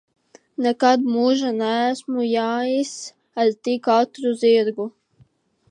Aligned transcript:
Nekad 0.67 1.03
mūžā 1.17 1.51
neesmu 1.57 2.25
jājis 2.29 2.95
ar 3.43 3.53
tik 3.69 3.91
ātru 3.99 4.35
zirgu! 4.45 4.91